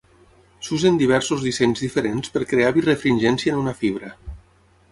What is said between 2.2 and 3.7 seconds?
per crear birefringència en